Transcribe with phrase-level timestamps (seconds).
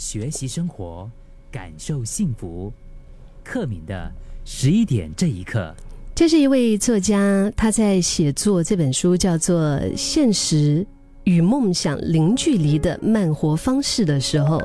[0.00, 1.06] 学习生活，
[1.52, 2.72] 感受幸福。
[3.44, 4.10] 克敏的
[4.46, 5.74] 十一点这一刻，
[6.14, 9.60] 这是一位作家，他在写作这本书叫做
[9.94, 10.86] 《现实
[11.24, 14.58] 与梦想零距离的慢活方式》的时候，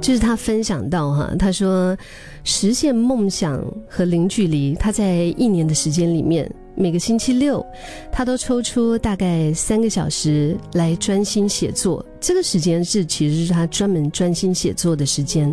[0.00, 1.98] 就是他分享到哈，他说
[2.44, 6.48] 实现梦想和零距离，他在一年的时间里面，
[6.80, 7.64] 每个星期六，
[8.12, 12.04] 他都抽出大概三个小时来专心写作。
[12.20, 15.52] 这个时间是其实是他专门专心写作的时间。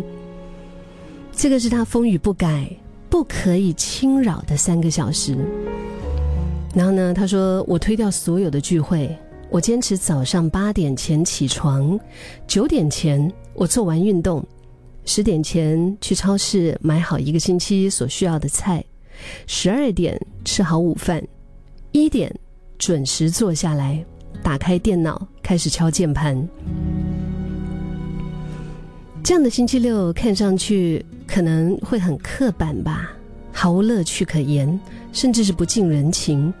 [1.32, 2.70] 这个是他风雨不改、
[3.10, 5.36] 不可以侵扰的三个小时。
[6.72, 9.14] 然后呢，他说：“我推掉所有的聚会，
[9.50, 11.98] 我坚持早上八点前起床，
[12.46, 14.46] 九点前我做完运动，
[15.04, 18.84] 十点前去超市买好一个星期所需要的菜，
[19.46, 21.22] 十二点吃好午饭，
[21.92, 22.34] 一点
[22.78, 24.04] 准时坐下来，
[24.42, 26.48] 打开电脑开始敲键盘。
[29.22, 33.10] 这样的星期六看上去。”可能会很刻板吧，
[33.50, 34.78] 毫无乐趣可言，
[35.12, 36.54] 甚至是不近人情。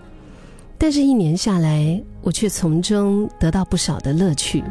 [0.76, 4.64] 但是，一年下来，我却从中得到不少的乐趣。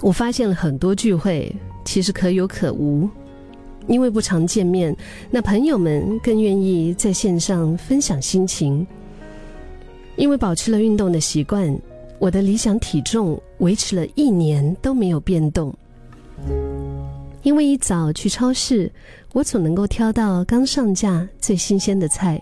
[0.00, 3.08] 我发现了很多聚会其实可有可无，
[3.86, 4.96] 因为不常见面，
[5.30, 8.86] 那朋友们更愿意在线上分享心情。
[10.16, 11.76] 因为保持了运动的习惯，
[12.18, 15.74] 我的理想体重维持了一年都没有变动。
[17.42, 18.90] 因为一早去超市，
[19.32, 22.40] 我总能够挑到刚上架最新鲜的菜。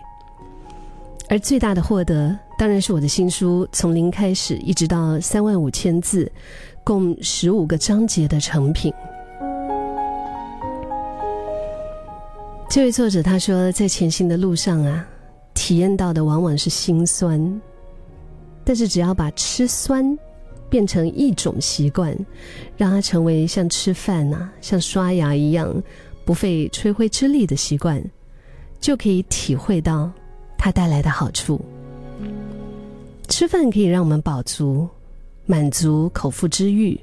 [1.29, 6.31] 而最大的获得，当然是我的新书从零开始，一直到三万五千字，
[6.85, 8.93] 共十五个章节的成品。
[12.75, 15.07] 这位作者他说，在前行的路上啊，
[15.53, 17.61] 体验到的往往是心酸，
[18.65, 20.19] 但是只要把吃酸。
[20.71, 22.17] 变成一种习惯，
[22.79, 25.71] 让它成为像吃饭呐、像刷牙一样
[26.25, 28.03] 不费吹灰之力的习惯，
[28.81, 30.11] 就可以体会到
[30.57, 31.61] 它带来的好处。
[33.29, 34.89] 吃饭可以让我们饱足，
[35.45, 36.99] 满足口腹之欲；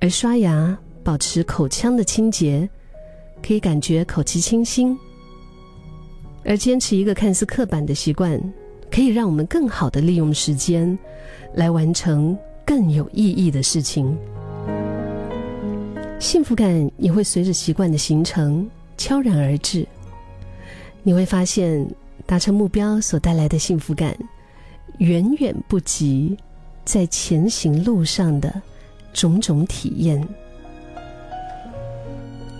[0.00, 2.68] 而刷牙保持口腔的清洁，
[3.46, 4.98] 可以感觉口气清新。
[6.44, 8.40] 而坚持一个看似刻板的习惯，
[8.90, 10.98] 可以让我们更好的利用时间，
[11.54, 12.36] 来完成。
[12.66, 14.18] 更有意义的事情，
[16.18, 18.68] 幸福感也会随着习惯的形成
[18.98, 19.86] 悄然而至。
[21.04, 21.88] 你会发现，
[22.26, 24.16] 达成目标所带来的幸福感，
[24.98, 26.36] 远远不及
[26.84, 28.60] 在前行路上的
[29.12, 30.20] 种种体验。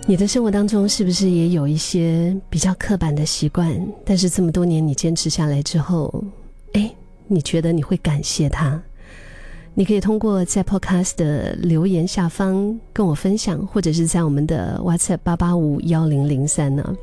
[0.08, 3.76] 你的生活当中是不是也有一些比较刻板的习惯？
[4.04, 6.22] 但是这么多年你坚持下来之后，
[6.74, 6.94] 哎，
[7.26, 8.80] 你觉得你会感谢他？
[9.74, 16.96] 你可以通过在 Podcast 的留言下方跟我分享，或者是在我们的 WhatsApp 八八五幺零零三呢。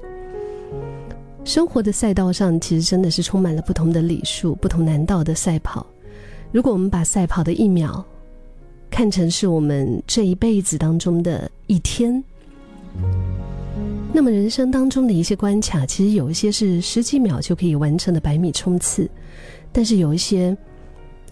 [1.43, 5.85] 生活的赛道上，其实真的是充满了不同的礼数、不同难道的赛跑。
[6.53, 8.03] 如果我们把赛跑的一秒
[8.89, 12.23] 看成是我们这一辈子当中的一天，
[14.13, 19.09] 那么人生当中的一些关卡，其实有一些是十几秒就可以完成的百米冲刺，
[19.71, 20.55] 但是有一些。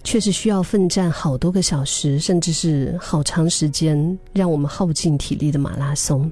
[0.04, 6.28] 却是需要奋战好多个小时，甚至是好长时间，让我们耗尽体力的马拉松，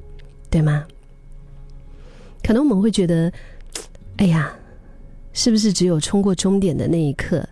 [0.50, 0.84] 对吗？
[2.42, 3.32] 可能我们会觉得，
[4.16, 4.52] 哎呀，
[5.32, 7.48] 是不是只有冲过终点的那一刻，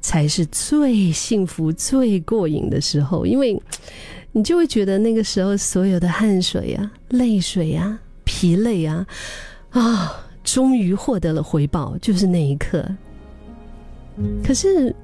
[0.00, 3.26] 才是最幸福、最过瘾的时候？
[3.26, 3.60] 因为，
[4.38, 9.06] 你就会觉得那个时候所有的汗水啊、泪水啊、疲累啊，
[9.70, 12.86] 啊，终于获得了回报，就是那一刻。
[14.44, 14.94] 可是。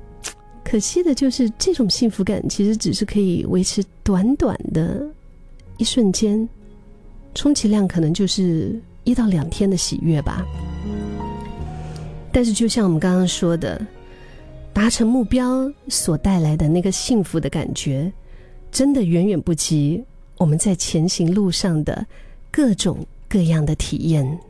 [0.66, 5.06] 可惜的就是，这种幸福感其实只是可以维持短短的
[5.76, 6.48] 一瞬间，
[7.34, 10.42] 充其量可能就是一到两天的喜悦吧。
[12.32, 13.86] 但是，就像我们刚刚说的，
[14.72, 18.10] 达成目标所带来的那个幸福的感觉，
[18.74, 20.02] 真的远远不及
[20.36, 22.04] 我们在前行路上的
[22.50, 24.40] 各种各样的体验。